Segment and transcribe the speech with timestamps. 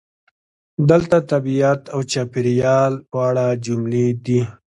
[0.89, 4.41] دلته د "طبیعت او چاپیریال" په اړه جملې دي: